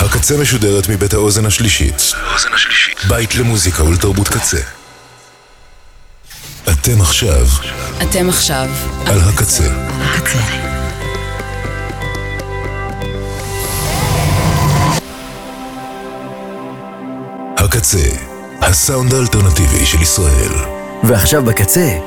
הקצה 0.00 0.36
משודרת 0.36 0.88
מבית 0.88 1.14
האוזן 1.14 1.46
השלישית. 1.46 2.12
בית 3.08 3.34
למוזיקה 3.34 3.84
ולתרבות 3.84 4.28
קצה. 4.28 4.60
אתם 6.72 7.00
עכשיו. 7.00 7.46
אתם 8.02 8.28
עכשיו. 8.28 8.68
על 9.06 9.20
הקצה. 9.20 9.64
הקצה. 10.00 10.38
הקצה, 17.56 18.08
הסאונד 18.60 19.14
האלטרנטיבי 19.14 19.86
של 19.86 20.02
ישראל. 20.02 20.52
ועכשיו 21.02 21.44
בקצה, 21.44 21.98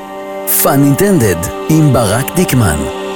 Fun 0.64 0.84
Intended 0.84 1.36
עם 1.70 1.94
ברק 1.94 2.26
דיקמן. 2.36 3.07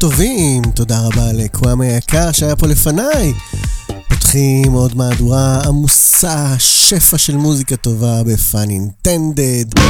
טובים, 0.00 0.62
תודה 0.74 1.00
רבה 1.00 1.32
לקוואמי 1.32 1.86
היקר 1.86 2.32
שהיה 2.32 2.56
פה 2.56 2.66
לפניי. 2.66 3.34
פותחים 4.08 4.72
עוד 4.72 4.96
מהדורה 4.96 5.60
עמוסה, 5.66 6.54
שפע 6.58 7.18
של 7.18 7.36
מוזיקה 7.36 7.76
טובה 7.76 8.22
ב-Fun 8.22 8.68
Intended. 8.68 9.80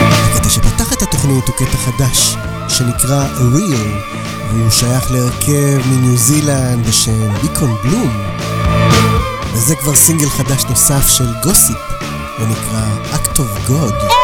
הקטע 0.00 0.48
שפתח 0.50 0.92
את 0.92 1.02
התוכנית 1.02 1.44
הוא 1.48 1.54
קטע 1.54 1.76
חדש, 1.76 2.36
שנקרא 2.68 3.26
Real, 3.36 4.14
והוא 4.52 4.70
שייך 4.70 5.10
להרכב 5.10 5.80
מניו 5.86 6.16
זילנד 6.16 6.86
בשם 6.86 7.34
ביקון 7.42 7.76
בלום. 7.84 8.22
וזה 9.54 9.74
כבר 9.74 9.94
סינגל 9.94 10.28
חדש 10.28 10.64
נוסף 10.68 11.08
של 11.08 11.32
גוסיפ, 11.42 11.76
הוא 12.38 12.46
נקרא 12.48 12.96
Act 13.12 13.36
of 13.36 13.68
God. 13.70 14.19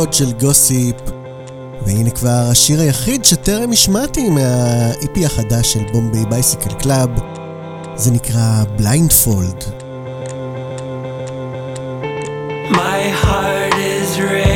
דרגות 0.00 0.14
של 0.14 0.32
Gossip. 0.32 0.96
והנה 1.86 2.10
כבר 2.10 2.48
השיר 2.50 2.80
היחיד 2.80 3.24
שטרם 3.24 3.72
השמעתי 3.72 4.28
מה-EP 4.28 5.24
החדש 5.26 5.72
של 5.72 5.80
Bombay 5.92 6.24
Bicycle 6.28 6.74
Club. 6.74 7.08
זה 7.96 8.10
נקרא 8.10 8.64
Blindfold. 8.76 9.64
My 12.70 13.24
heart 13.24 13.74
is 13.74 14.18
red. 14.18 14.49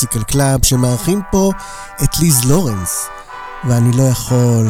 Bicycle 0.00 0.22
Club, 0.22 0.64
שמארחים 0.64 1.20
פה 1.30 1.52
את 2.02 2.18
ליז 2.18 2.50
לורנס. 2.50 3.08
ואני 3.64 3.96
לא 3.96 4.02
יכול, 4.02 4.66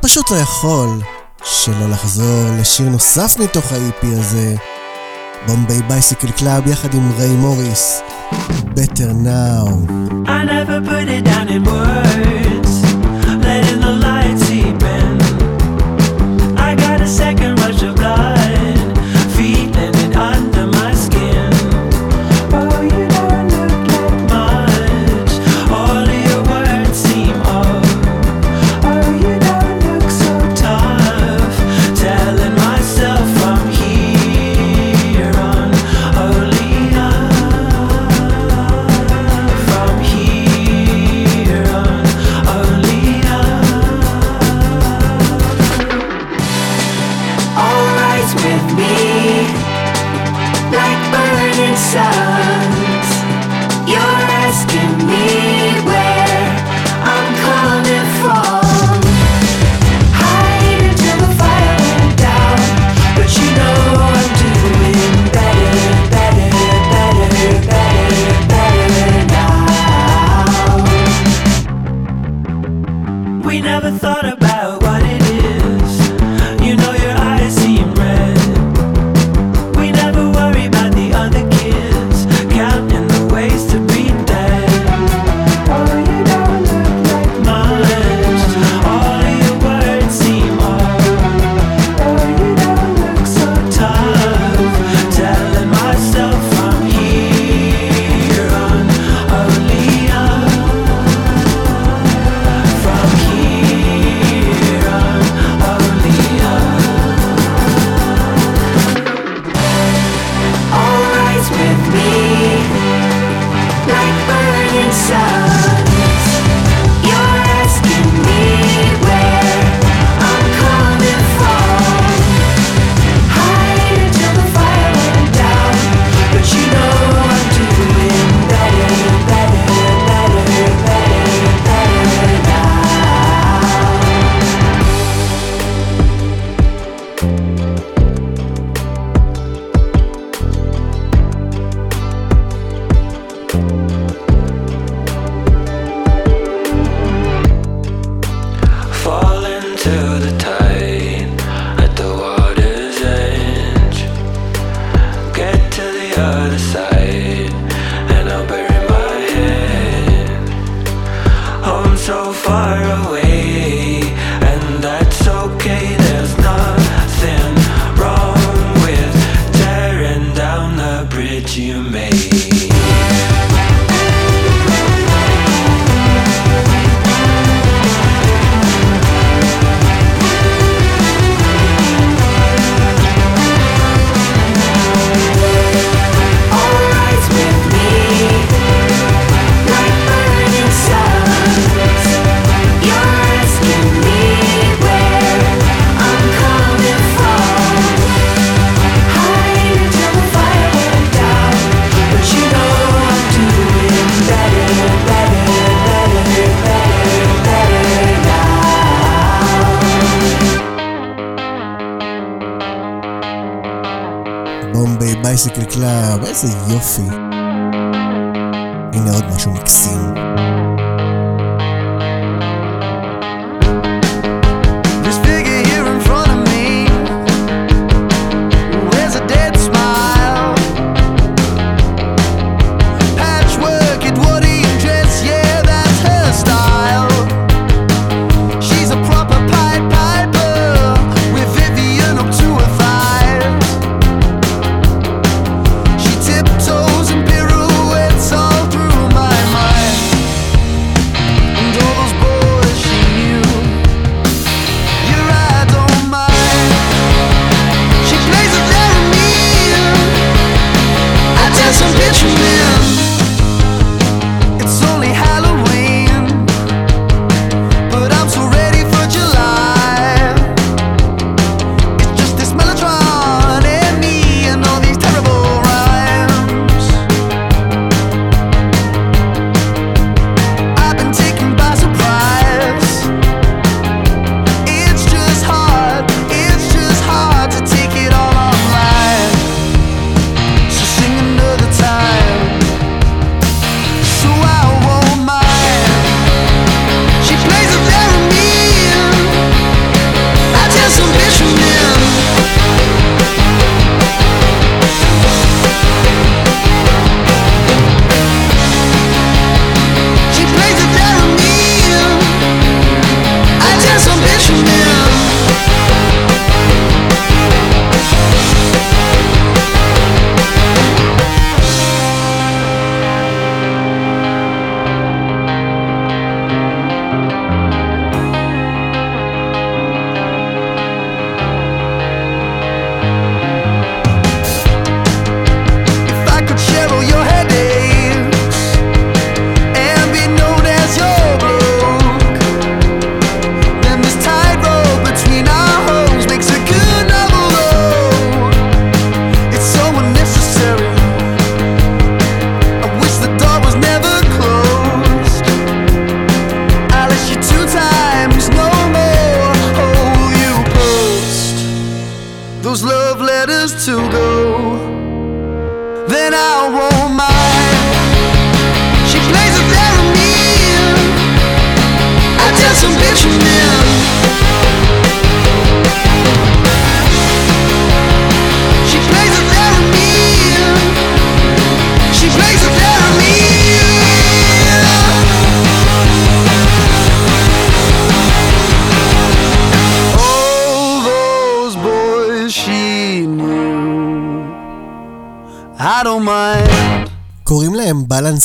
פשוט 0.00 0.30
לא 0.30 0.36
יכול, 0.36 0.88
שלא 1.44 1.88
לחזור 1.90 2.44
לשיר 2.60 2.88
נוסף 2.88 3.36
מתוך 3.38 3.72
ה-EP 3.72 4.06
הזה, 4.06 4.54
Bombay 5.46 5.82
Bicycle 5.88 6.30
Club 6.30 6.66
יחד 6.66 6.94
עם 6.94 7.12
ריי 7.18 7.36
מוריס, 7.36 8.00
Better 8.74 9.12
Now. 9.12 9.66
I 10.26 10.44
never 10.44 10.80
put 10.90 11.08
it 11.08 11.24
down 11.24 11.48
in 11.48 11.64
words. 11.64 11.87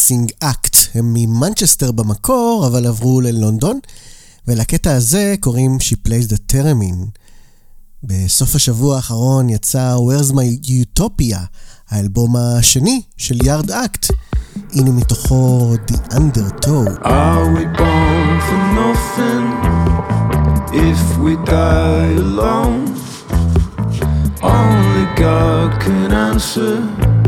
Dancing 0.04 0.44
Act. 0.44 0.78
הם 0.96 1.14
ממנצ'סטר 1.14 1.92
במקור, 1.92 2.68
אבל 2.68 2.88
עברו 2.88 3.22
ללונדון, 3.22 3.80
ולקטע 4.48 4.96
הזה 4.96 5.36
קוראים 5.40 5.78
She 5.82 6.08
Plays 6.08 6.30
the 6.30 6.54
Theremin. 6.54 7.08
בסוף 8.04 8.56
השבוע 8.56 8.96
האחרון 8.96 9.50
יצא 9.50 9.96
Where's 9.96 10.32
My 10.32 10.68
Utopia, 10.68 11.38
האלבום 11.90 12.36
השני 12.36 13.02
של 13.18 13.46
יארד 13.46 13.72
אקט. 13.72 14.08
הנה 14.74 14.92
מתוכו 14.92 15.74
The 15.88 16.14
Undertow. 16.14 17.06
Are 17.06 17.56
we 17.56 17.66
born 17.80 18.40
for 18.48 18.62
nothing 18.82 19.46
if 20.74 21.18
we 21.18 21.36
die 21.46 22.14
alone? 22.26 22.84
Only 24.42 25.06
God 25.16 25.70
can 25.84 26.12
answer 26.12 27.23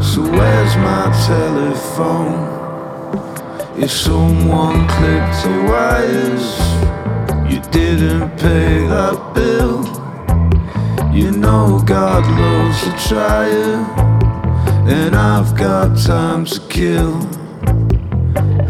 So 0.00 0.22
where's 0.22 0.76
my 0.76 1.10
telephone? 1.26 2.60
If 3.76 3.90
someone 3.90 4.86
clipped 4.88 5.44
your 5.44 5.64
wires, 5.64 6.58
you 7.50 7.60
didn't 7.70 8.30
pay 8.38 8.86
that 8.86 9.32
bill. 9.34 9.84
You 11.12 11.30
know 11.30 11.82
God 11.84 12.24
loves 12.38 12.86
a 12.86 13.08
trier, 13.08 13.76
and 14.88 15.14
I've 15.14 15.56
got 15.56 15.98
time 15.98 16.44
to 16.46 16.60
kill. 16.68 17.14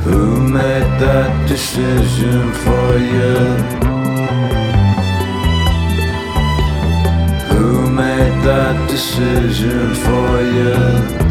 Who 0.04 0.40
made 0.40 0.90
that 1.00 1.48
decision 1.48 2.52
for 2.52 2.98
you? 2.98 3.91
that 8.42 8.88
decision 8.90 9.94
for 9.94 10.42
you. 10.42 11.21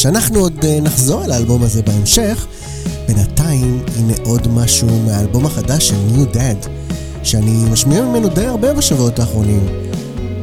שאנחנו 0.00 0.40
עוד 0.40 0.64
אה, 0.64 0.80
נחזור 0.80 1.24
אל 1.24 1.32
האלבום 1.32 1.62
הזה 1.62 1.82
בהמשך. 1.82 2.46
בינתיים, 3.06 3.82
הנה 3.96 4.12
עוד 4.24 4.48
משהו 4.48 4.88
מהאלבום 5.06 5.46
החדש 5.46 5.88
של 5.88 5.94
New 6.14 6.34
Dead, 6.36 6.68
שאני 7.22 7.64
משמיע 7.72 8.04
ממנו 8.04 8.28
די 8.28 8.46
הרבה 8.46 8.74
בשבועות 8.74 9.18
האחרונים. 9.18 9.66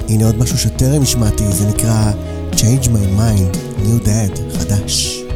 הנה 0.10 0.26
עוד 0.26 0.38
משהו 0.38 0.58
שטרם 0.58 1.02
השמעתי, 1.02 1.43
זה 1.52 1.67
נקרא 1.67 2.12
Change 2.52 2.86
My 2.86 3.20
Mind, 3.20 3.58
New 3.84 4.06
Dead, 4.06 4.60
חדש. 4.60 5.27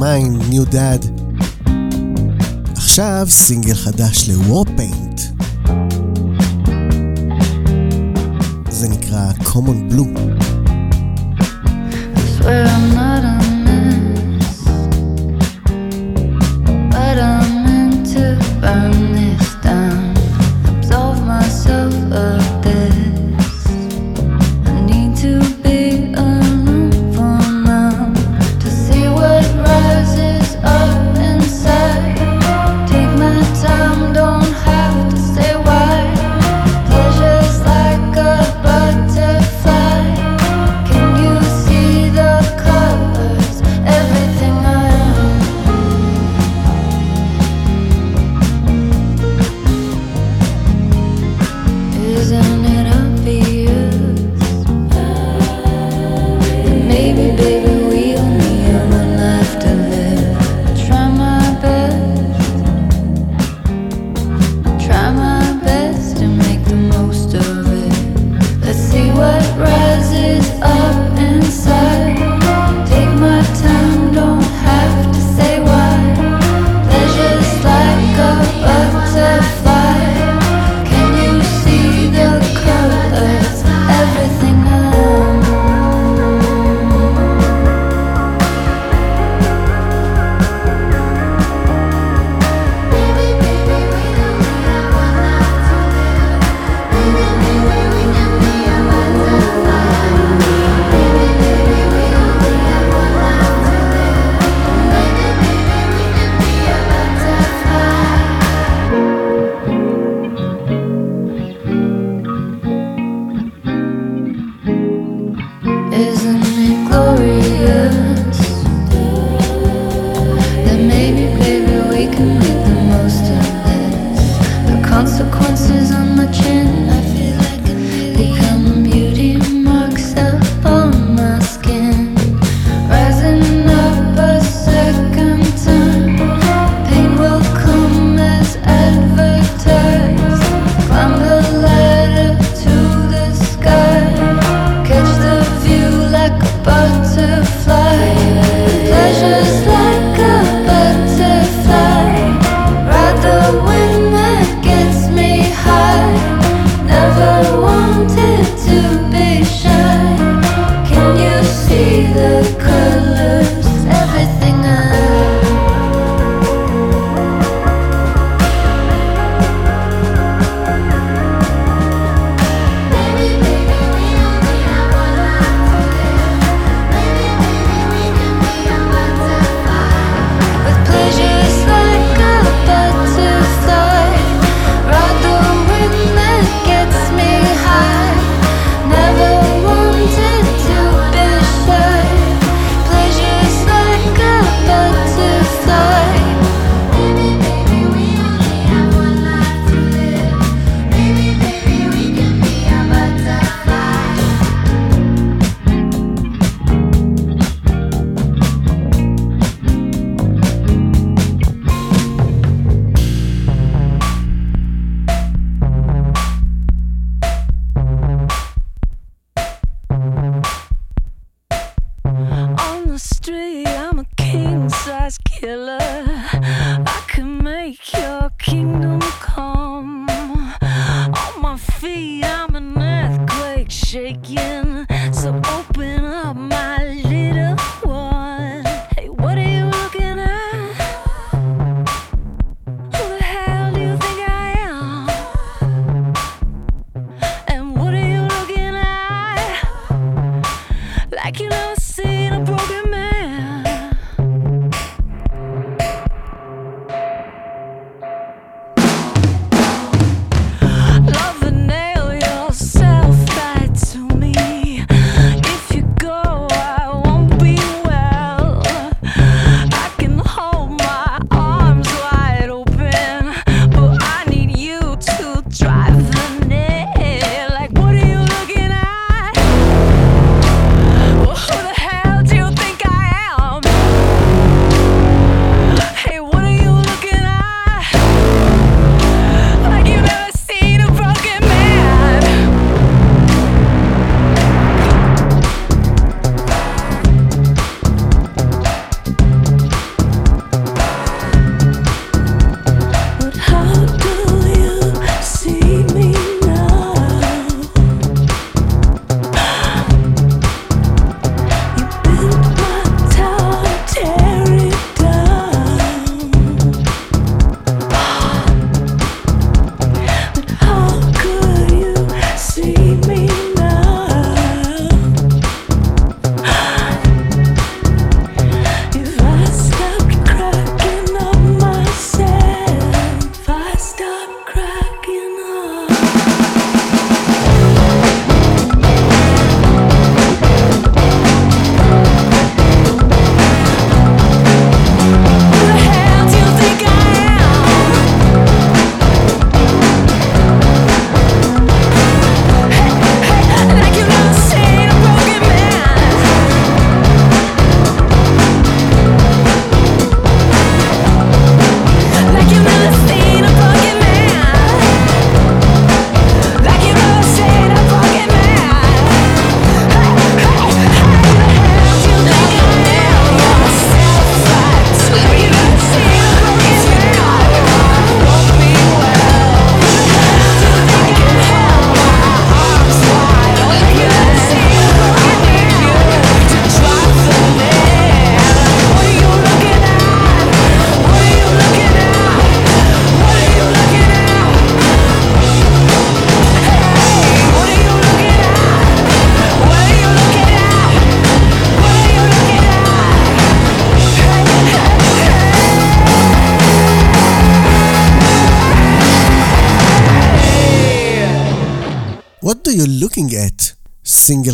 Mine, 0.00 0.38
New 0.50 0.64
Dad. 0.72 1.06
עכשיו 2.76 3.26
סינגל 3.30 3.74
חדש 3.74 4.28
לוורפיינט. 4.28 5.20
זה 8.70 8.88
נקרא 8.88 9.30
Common 9.40 9.92
Blue. 9.92 10.18
swear 12.36 12.64
I'm 12.74 12.94
not 13.00 13.22
a 13.32 13.36
mess, 13.66 14.58
but 16.92 17.16
I'm 17.30 17.48
meant 17.64 18.06
to 18.14 18.24
burn 18.62 18.96
this. 19.16 19.49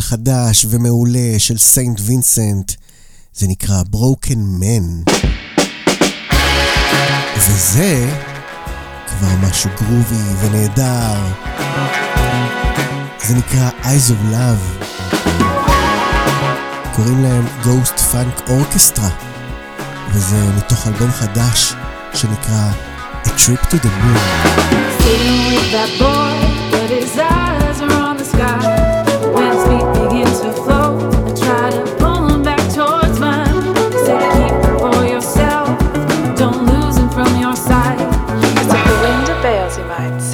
חדש 0.08 0.66
ומעולה 0.68 1.34
של 1.38 1.58
סיינט 1.58 2.00
וינסנט, 2.04 2.72
זה 3.34 3.46
נקרא 3.48 3.82
Broken 3.92 4.62
Man. 4.62 5.12
וזה 7.36 8.10
כבר 9.06 9.48
משהו 9.48 9.70
גרובי 9.76 10.22
ונהדר. 10.40 11.20
זה 13.26 13.34
נקרא 13.34 13.70
Eyes 13.82 14.10
of 14.10 14.34
Love. 14.34 14.84
קוראים 16.96 17.22
להם 17.22 17.46
Ghost 17.62 17.98
Funk 17.98 18.48
Orchestra, 18.48 19.10
וזה 20.12 20.48
מתוך 20.56 20.86
אלבום 20.86 21.10
חדש 21.10 21.72
שנקרא 22.14 22.70
A 23.24 23.28
Trip 23.28 23.70
to 23.70 23.76
the 23.76 23.90
Moon. 24.02 24.20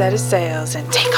set 0.02 0.14
of 0.14 0.18
sails 0.18 0.74
and 0.74 0.92
take 0.92 1.11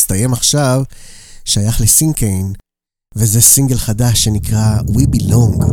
שהסתיים 0.00 0.32
עכשיו, 0.32 0.82
שייך 1.44 1.80
לסינקיין, 1.80 2.52
וזה 3.14 3.40
סינגל 3.40 3.76
חדש 3.76 4.24
שנקרא 4.24 4.78
We 4.88 5.16
Belong. 5.16 5.64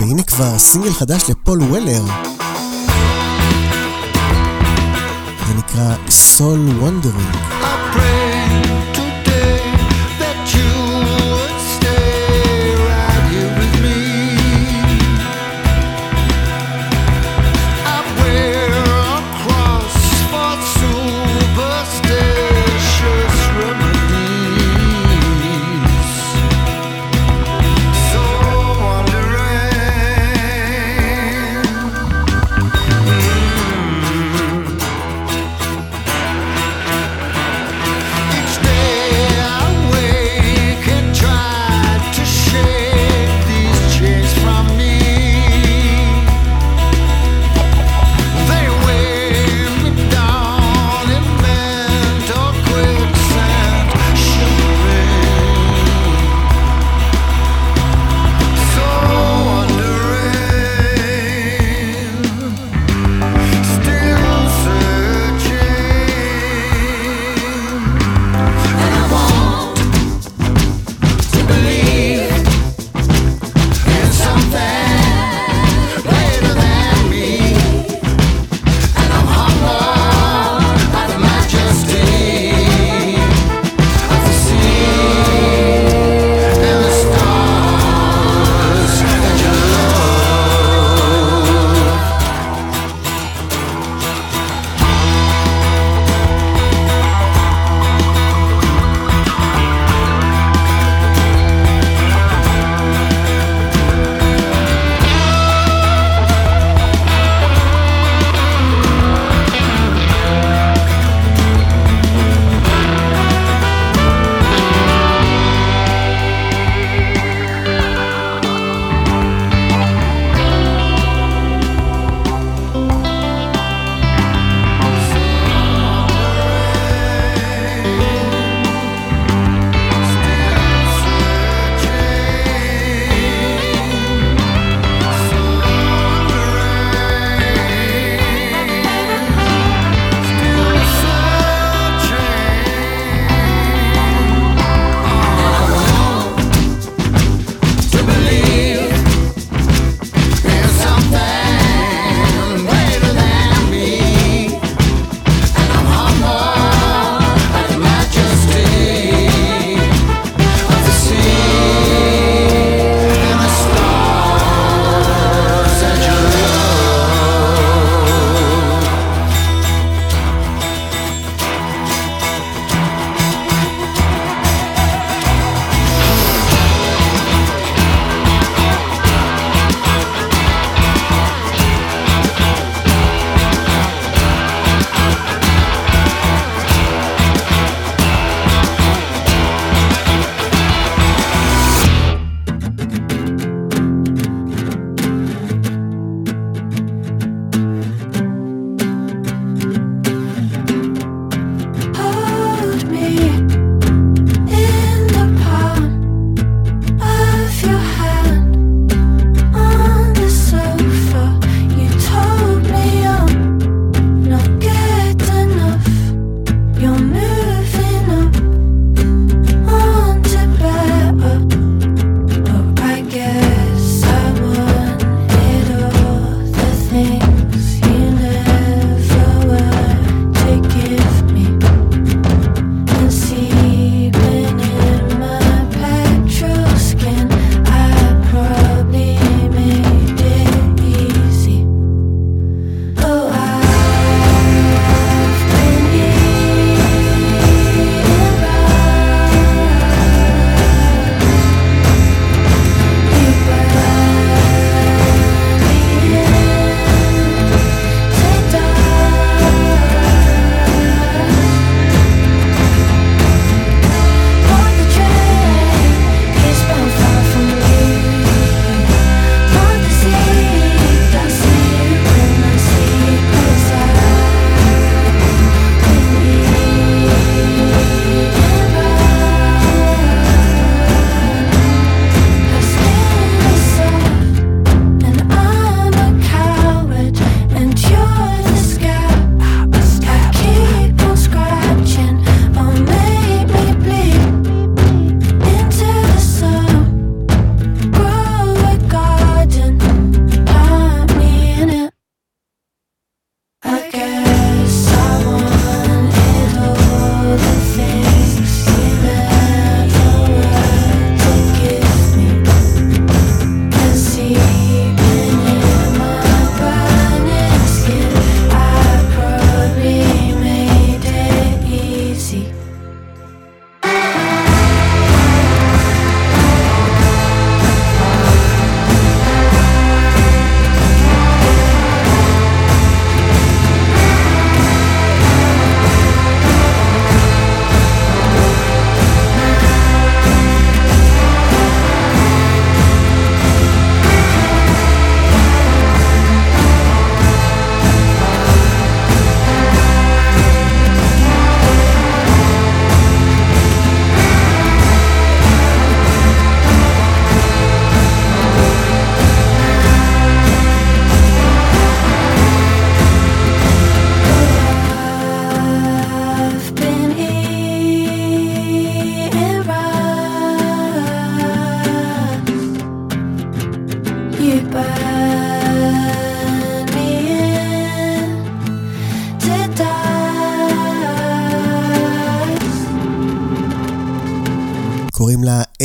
והנה 0.00 0.22
כבר 0.22 0.58
סינגל 0.58 0.92
חדש 0.92 1.22
לפול 1.30 1.62
וולר. 1.62 2.02
זה 5.46 5.54
נקרא 5.54 5.96
Soul 6.06 6.82
Wondering. 6.82 7.36
I 7.62 7.74
pray 7.92 8.94
to 8.94 8.99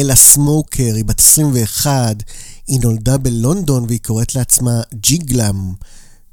אלה 0.05 0.15
סמוקר, 0.15 0.95
היא 0.95 1.05
בת 1.05 1.19
21, 1.19 2.23
היא 2.67 2.79
נולדה 2.81 3.17
בלונדון 3.17 3.85
והיא 3.87 3.99
קוראת 4.03 4.35
לעצמה 4.35 4.81
ג'יגלאם. 4.93 5.73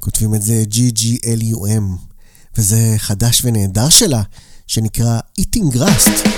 כותבים 0.00 0.34
את 0.34 0.42
זה 0.42 0.64
G-G-L-U-M. 0.70 1.82
וזה 2.56 2.94
חדש 2.98 3.42
ונהדר 3.44 3.88
שלה, 3.88 4.22
שנקרא 4.66 5.18
Eating 5.40 5.76
Rust. 5.76 6.28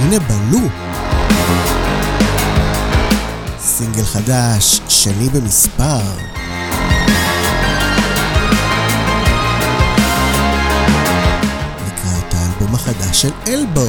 הנה 0.00 0.18
בלו. 0.18 0.68
סינגל 3.60 4.04
חדש, 4.04 4.80
שני 4.88 5.28
במספר. 5.28 6.00
החדש 12.88 13.22
של 13.22 13.30
אלבו. 13.48 13.86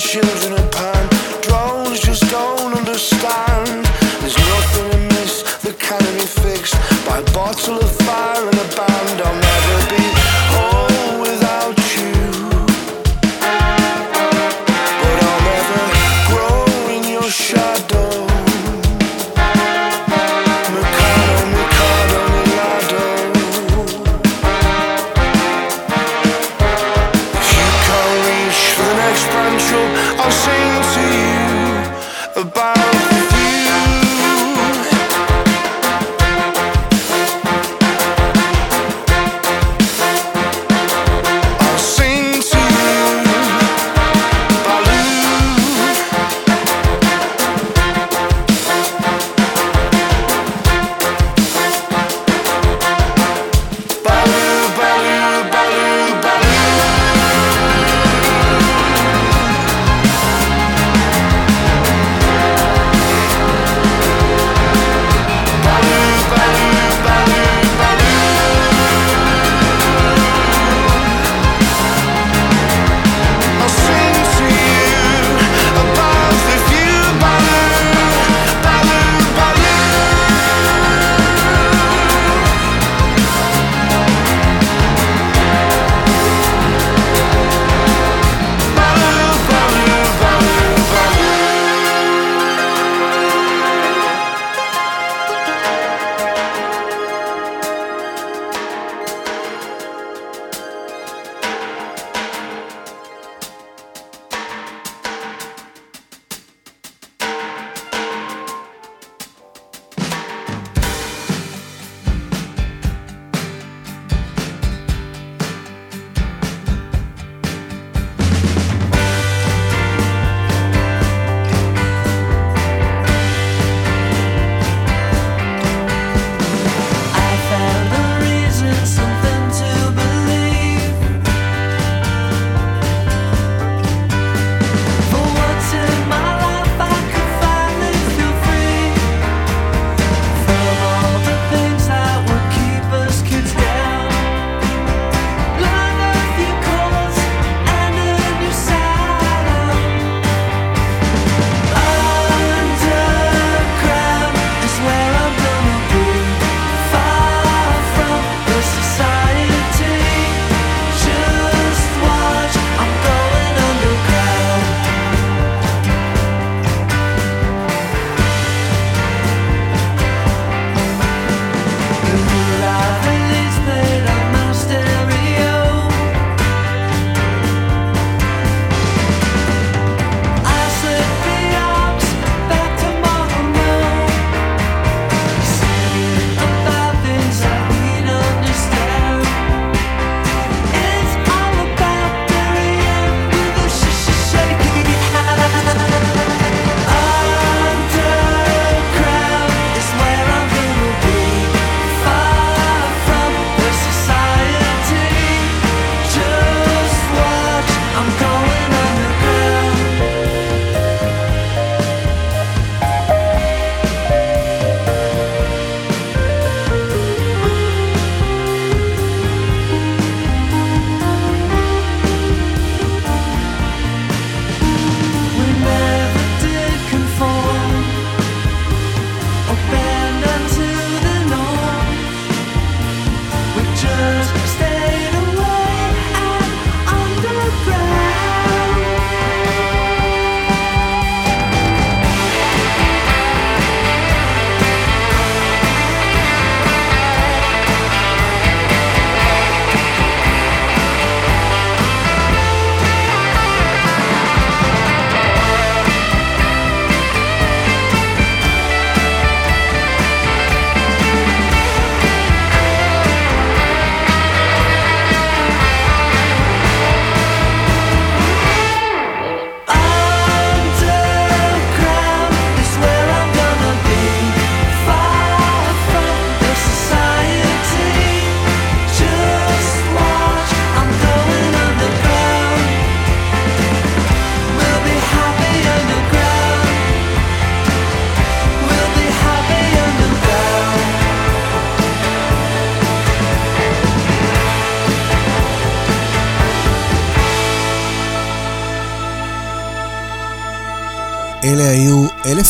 choose 0.00 0.39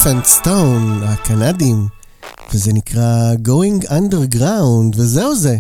Elephant 0.07 0.25
Stone, 0.25 1.03
הקנדים, 1.03 1.89
וזה 2.55 2.73
נקרא 2.73 3.35
Going 3.47 3.85
Underground, 3.85 4.97
וזהו 4.97 5.37
זה. 5.37 5.59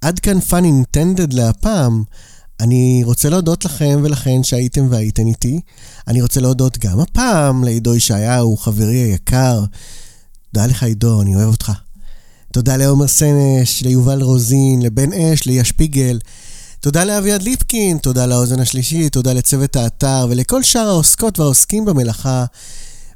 עד 0.00 0.18
כאן 0.18 0.40
Fun 0.40 0.64
Intended 0.64 1.32
להפעם. 1.32 2.02
אני 2.60 3.00
רוצה 3.04 3.28
להודות 3.28 3.64
לכם 3.64 4.00
ולכן 4.02 4.42
שהייתם 4.42 4.86
והייתן 4.90 5.26
איתי. 5.26 5.60
אני 6.08 6.22
רוצה 6.22 6.40
להודות 6.40 6.78
גם 6.78 7.00
הפעם 7.00 7.64
לעידו 7.64 7.94
ישעיהו, 7.94 8.56
חברי 8.56 8.96
היקר. 8.96 9.64
תודה 10.52 10.66
לך 10.66 10.82
עידו, 10.82 11.22
אני 11.22 11.36
אוהב 11.36 11.48
אותך. 11.48 11.72
תודה 12.52 12.76
לעומר 12.76 13.06
סנש, 13.06 13.82
ליובל 13.82 14.22
רוזין, 14.22 14.82
לבן 14.82 15.12
אש, 15.12 15.46
ליה 15.46 15.64
שפיגל. 15.64 16.18
תודה 16.80 17.04
לאביעד 17.04 17.42
ליפקין, 17.42 17.98
תודה 17.98 18.26
לאוזן 18.26 18.60
השלישית, 18.60 19.12
תודה 19.12 19.32
לצוות 19.32 19.76
האתר 19.76 20.26
ולכל 20.30 20.62
שאר 20.62 20.88
העוסקות 20.88 21.38
והעוסקים 21.38 21.84
במלאכה. 21.84 22.44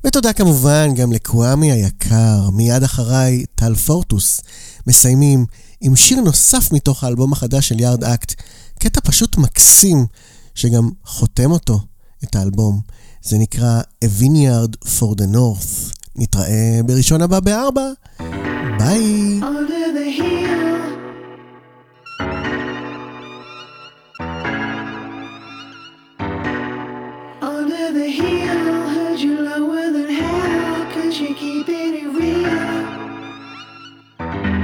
ותודה 0.04 0.32
כמובן 0.32 0.94
גם 0.94 1.12
לקוואמי 1.12 1.72
היקר, 1.72 2.50
מיד 2.52 2.82
אחריי 2.82 3.44
טל 3.54 3.74
פורטוס. 3.74 4.40
מסיימים 4.86 5.46
עם 5.80 5.96
שיר 5.96 6.20
נוסף 6.20 6.72
מתוך 6.72 7.04
האלבום 7.04 7.32
החדש 7.32 7.68
של 7.68 7.80
יארד 7.80 8.04
אקט, 8.04 8.34
קטע 8.78 9.00
פשוט 9.04 9.36
מקסים, 9.36 10.06
שגם 10.54 10.90
חותם 11.04 11.50
אותו, 11.50 11.80
את 12.24 12.36
האלבום. 12.36 12.80
זה 13.22 13.38
נקרא 13.38 13.80
A 14.04 14.08
Vineyard 14.20 14.88
for 14.98 15.14
the 15.16 15.34
North. 15.34 15.94
נתראה 16.16 16.80
בראשון 16.86 17.22
הבא 17.22 17.40
בארבע. 17.40 17.90
ביי. 18.78 19.40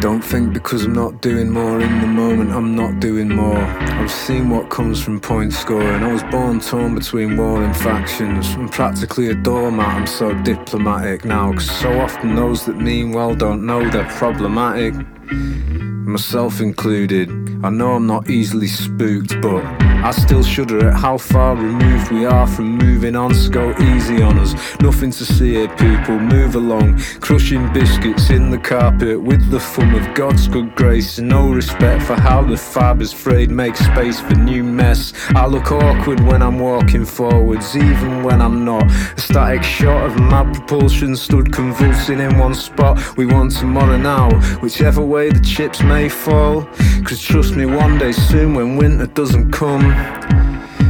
Don't 0.01 0.23
think 0.23 0.53
because 0.53 0.85
I'm 0.85 0.93
not 0.93 1.21
doing 1.23 1.51
more 1.51 1.81
in 1.81 2.01
the 2.01 2.07
moment, 2.07 2.53
I'm 2.53 2.77
not 2.77 3.01
doing 3.01 3.29
more. 3.29 3.59
I've 3.59 4.11
seen 4.11 4.49
what 4.49 4.71
comes 4.71 5.03
from 5.03 5.19
point 5.19 5.53
scoring. 5.53 6.05
I 6.05 6.13
was 6.13 6.23
born 6.25 6.61
torn 6.61 6.95
between 6.95 7.37
warring 7.37 7.75
factions. 7.75 8.47
I'm 8.55 8.69
practically 8.69 9.31
a 9.31 9.35
doormat, 9.35 9.89
I'm 9.89 10.07
so 10.07 10.35
diplomatic 10.43 11.25
now. 11.25 11.53
Cause 11.53 11.69
so 11.81 11.99
often 11.99 12.37
those 12.37 12.65
that 12.67 12.77
mean 12.77 13.11
well 13.11 13.35
don't 13.35 13.67
know 13.67 13.91
they're 13.91 14.09
problematic. 14.11 14.95
Myself 15.31 16.61
included. 16.61 17.31
I 17.63 17.71
know 17.71 17.95
I'm 17.95 18.07
not 18.07 18.31
easily 18.31 18.69
spooked, 18.69 19.43
but 19.43 19.63
I 20.03 20.13
still 20.13 20.43
shudder 20.43 20.89
at 20.89 20.95
how 20.95 21.19
far 21.19 21.55
removed 21.57 22.11
we 22.13 22.25
are 22.25 22.47
from 22.47 22.79
moving 22.79 23.17
on. 23.17 23.35
So 23.35 23.51
go 23.51 23.75
easy 23.79 24.23
on 24.23 24.39
us. 24.39 24.55
Nothing 24.81 25.11
to 25.11 25.25
see 25.27 25.55
here, 25.55 25.69
people. 25.69 26.19
Move 26.19 26.55
along. 26.55 26.99
Crushing 27.21 27.71
biscuits 27.73 28.31
in 28.31 28.51
the 28.51 28.59
carpet 28.59 29.21
with 29.21 29.51
the 29.51 29.61
thumb 29.61 29.95
of 29.95 30.15
God's 30.15 30.47
good 30.49 30.75
grace. 30.77 31.19
No 31.19 31.51
respect 31.51 32.05
for 32.05 32.15
how 32.15 32.43
the 32.43 32.57
fibres 32.57 33.13
frayed 33.13 33.51
make 33.51 33.77
space 33.77 34.21
for 34.21 34.35
new 34.35 34.63
mess. 34.63 35.13
I 35.31 35.47
look 35.47 35.73
awkward 35.73 36.21
when 36.21 36.43
I'm 36.43 36.59
walking 36.61 37.05
forwards, 37.05 37.77
even 37.77 38.23
when 38.23 38.41
I'm 38.41 38.65
not. 38.65 38.85
A 38.85 39.21
static 39.21 39.65
shot 39.65 40.07
of 40.07 40.19
mad 40.19 40.55
propulsion 40.55 41.17
stood 41.17 41.53
convulsing 41.53 42.21
in 42.21 42.39
one 42.39 42.55
spot. 42.55 43.17
We 43.19 43.27
want 43.27 43.51
tomorrow 43.51 43.99
now, 43.99 44.31
whichever 44.61 45.03
way 45.03 45.18
the 45.27 45.41
chips 45.41 45.83
may 45.83 46.09
fall. 46.09 46.63
Cause 47.05 47.21
trust 47.21 47.57
me, 47.57 47.67
one 47.67 47.99
day 47.99 48.13
soon 48.13 48.55
when 48.55 48.77
winter 48.77 49.07
doesn't 49.07 49.51
come, 49.51 49.85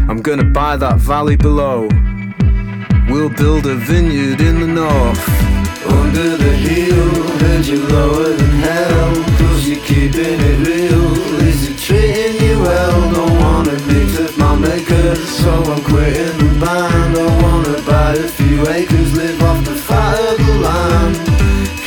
I'm 0.08 0.20
gonna 0.20 0.44
buy 0.44 0.76
that 0.76 0.98
valley 0.98 1.36
below. 1.36 1.88
We'll 3.08 3.30
build 3.30 3.66
a 3.66 3.74
vineyard 3.74 4.40
in 4.42 4.60
the 4.60 4.66
north. 4.66 5.24
Under 5.86 6.36
the 6.36 6.52
hill, 6.66 7.10
heard 7.40 7.64
you 7.64 7.80
lower 7.86 8.28
than 8.40 8.54
hell. 8.68 9.14
Cause 9.38 9.66
you're 9.66 9.84
keeping 9.86 10.38
it 10.50 10.58
real. 10.66 11.06
Is 11.48 11.70
it 11.70 11.78
treating 11.78 12.36
you 12.44 12.60
well? 12.60 13.12
Don't 13.14 13.36
wanna 13.40 13.76
mix 13.88 14.18
with 14.18 14.36
my 14.36 14.54
maker. 14.56 15.14
So 15.40 15.50
I'm 15.72 15.82
quitting 15.84 16.36
the 16.36 16.50
band. 16.60 17.16
I 17.16 17.42
wanna 17.42 17.80
buy 17.82 18.12
a 18.12 18.28
few 18.28 18.68
acres, 18.68 19.10
live 19.16 19.40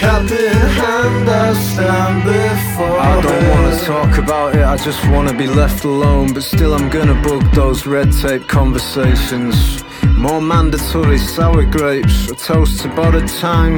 Cap 0.01 0.31
in 0.31 0.51
hand, 0.81 1.29
I 1.29 1.53
stand 1.53 2.23
before. 2.23 2.99
I 2.99 3.21
don't 3.21 3.49
wanna 3.51 3.79
talk 3.81 4.17
about 4.17 4.55
it, 4.55 4.63
I 4.63 4.75
just 4.75 5.07
wanna 5.09 5.31
be 5.31 5.45
left 5.45 5.83
alone. 5.83 6.33
But 6.33 6.41
still, 6.41 6.73
I'm 6.73 6.89
gonna 6.89 7.21
book 7.21 7.43
those 7.53 7.85
red 7.85 8.11
tape 8.11 8.47
conversations. 8.47 9.83
More 10.17 10.41
mandatory 10.41 11.19
sour 11.19 11.65
grapes, 11.65 12.31
a 12.31 12.35
toast 12.35 12.81
to 12.81 12.87
bottle 12.87 13.27
time. 13.27 13.77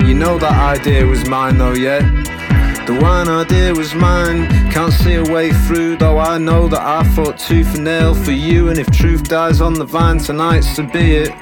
You 0.00 0.12
know 0.12 0.38
that 0.38 0.76
idea 0.76 1.06
was 1.06 1.26
mine 1.26 1.56
though, 1.56 1.72
yeah? 1.72 2.00
The 2.84 2.98
wine 3.00 3.28
idea 3.28 3.72
was 3.72 3.94
mine. 3.94 4.48
Can't 4.70 4.92
see 4.92 5.14
a 5.14 5.24
way 5.24 5.50
through, 5.64 5.96
though 5.96 6.18
I 6.18 6.36
know 6.36 6.68
that 6.68 6.82
I 6.82 7.04
fought 7.14 7.38
tooth 7.38 7.74
and 7.74 7.84
nail 7.84 8.14
for 8.14 8.32
you. 8.32 8.68
And 8.68 8.78
if 8.78 8.90
truth 8.90 9.24
dies 9.24 9.62
on 9.62 9.72
the 9.72 9.86
vine 9.86 10.18
tonight, 10.18 10.60
so 10.60 10.82
be 10.82 11.16
it. 11.24 11.32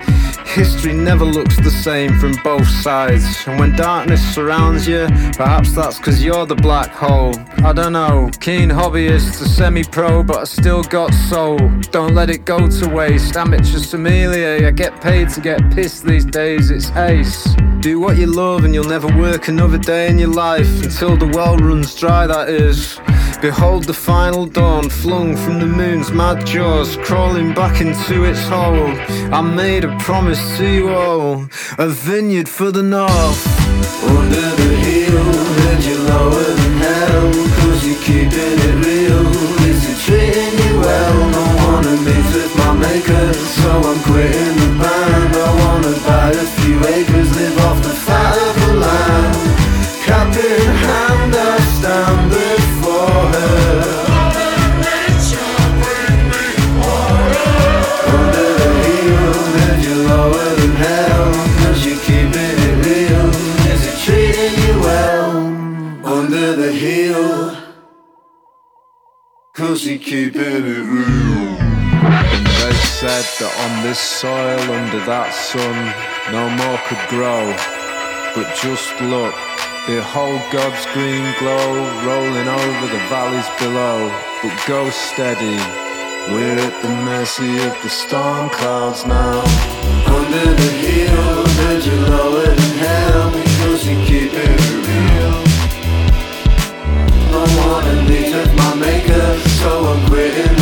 History 0.46 0.94
never 0.94 1.24
looks 1.24 1.56
the 1.56 1.70
same 1.70 2.18
from 2.18 2.32
both 2.42 2.66
sides. 2.66 3.46
And 3.46 3.58
when 3.60 3.76
darkness 3.76 4.22
surrounds 4.34 4.88
you, 4.88 5.06
perhaps 5.36 5.72
that's 5.72 5.98
cause 5.98 6.22
you're 6.22 6.46
the 6.46 6.54
black 6.54 6.90
hole. 6.90 7.34
I 7.64 7.72
don't 7.72 7.92
know, 7.92 8.30
keen 8.40 8.70
hobbyist 8.70 9.38
to 9.38 9.48
semi 9.48 9.84
pro, 9.84 10.22
but 10.22 10.38
I 10.38 10.44
still 10.44 10.82
got 10.82 11.12
soul. 11.12 11.58
Don't 11.90 12.14
let 12.14 12.30
it 12.30 12.44
go 12.44 12.68
to 12.68 12.88
waste. 12.88 13.36
Amateur 13.36 13.78
sommelier, 13.78 14.66
I 14.66 14.70
get 14.70 15.00
paid 15.02 15.28
to 15.30 15.40
get 15.40 15.58
pissed 15.74 16.06
these 16.06 16.24
days, 16.24 16.70
it's 16.70 16.90
ace. 16.92 17.54
Do 17.80 18.00
what 18.00 18.16
you 18.16 18.26
love 18.26 18.64
and 18.64 18.74
you'll 18.74 18.88
never 18.88 19.08
work 19.18 19.48
another 19.48 19.78
day 19.78 20.08
in 20.08 20.18
your 20.18 20.32
life 20.32 20.82
until 20.82 21.16
the 21.16 21.26
well 21.26 21.56
runs 21.58 21.94
dry, 21.94 22.26
that 22.26 22.48
is. 22.48 22.98
Behold 23.40 23.84
the 23.84 23.94
final 23.94 24.46
dawn 24.46 24.88
flung 24.88 25.36
from 25.36 25.60
the 25.60 25.66
moon's 25.66 26.10
mad 26.10 26.44
jaws, 26.46 26.96
crawling 26.96 27.52
back 27.54 27.80
into 27.80 28.24
its 28.24 28.42
hole. 28.48 28.90
I 29.32 29.40
made 29.40 29.84
a 29.84 29.96
promise 29.98 30.56
to 30.56 30.66
you 30.66 30.88
all, 30.88 31.46
a 31.78 31.88
vineyard 31.88 32.48
for 32.48 32.70
the 32.72 32.82
north. 32.82 33.46
Under 34.02 34.48
the 34.60 34.70
hill, 34.86 35.32
heard 35.60 35.84
you 35.84 35.98
lower 35.98 36.44
than 36.60 36.76
hell, 36.78 37.32
cause 37.60 37.86
you're 37.86 38.02
keeping 38.02 38.58
it 38.68 38.76
real. 38.84 39.26
Is 39.68 39.84
it 39.90 39.98
treating 40.06 40.56
you 40.66 40.80
well? 40.80 41.30
Don't 41.30 41.56
wanna 41.62 41.96
mix 42.02 42.24
with 42.34 42.56
my 42.56 42.72
maker, 42.72 43.32
so 43.32 43.70
I'm 43.90 44.00
quitting 44.08 44.56
the 44.62 44.70
band. 44.80 45.36
I 45.36 45.50
wanna 45.62 45.94
buy 46.06 46.30
a 46.30 46.55
you're 69.86 69.98
keeping 69.98 70.42
it 70.42 70.82
real. 70.82 71.54
They 72.58 72.74
said 72.98 73.22
that 73.38 73.52
on 73.62 73.86
this 73.86 74.00
soil, 74.00 74.58
under 74.58 74.98
that 75.06 75.30
sun, 75.30 75.78
no 76.34 76.50
more 76.58 76.78
could 76.90 76.98
grow. 77.06 77.46
But 78.34 78.50
just 78.58 78.90
look, 79.06 79.34
behold 79.86 80.42
God's 80.50 80.82
green 80.90 81.22
glow 81.38 81.70
rolling 82.02 82.48
over 82.50 82.86
the 82.90 83.02
valleys 83.06 83.46
below. 83.62 84.10
But 84.42 84.58
go 84.66 84.90
steady, 84.90 85.54
we're 86.34 86.58
at 86.58 86.74
the 86.82 86.90
mercy 87.06 87.54
of 87.62 87.74
the 87.82 87.90
storm 87.90 88.50
clouds 88.50 89.06
now. 89.06 89.38
Under 90.10 90.50
the 90.50 90.72
hill, 90.82 91.46
heard 91.62 91.84
you 91.86 91.96
lower 92.10 92.65
so 99.66 99.84
I'm 99.84 100.06
quitting 100.06 100.55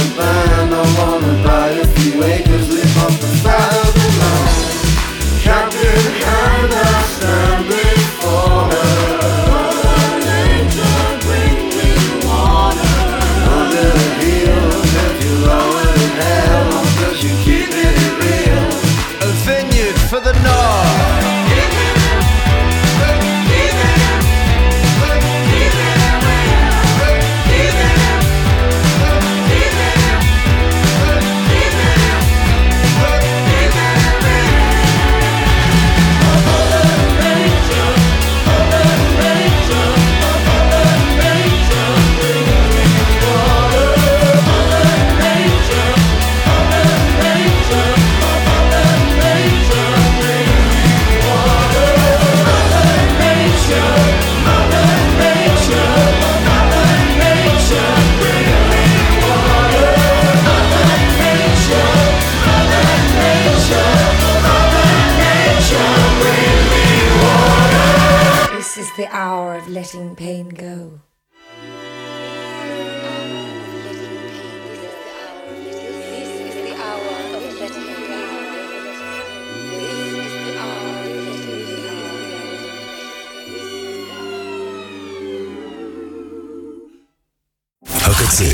letting 69.83 70.15
pain 70.15 70.49
go. 70.49 70.99
הקצה. 87.85 88.45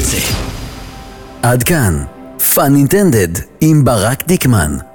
עד 1.43 1.63
כאן, 1.63 2.03
פאן 2.53 2.76
אינטנדד 2.76 3.28
עם 3.61 3.86
ברק 3.86 4.28
דיקמן. 4.28 4.88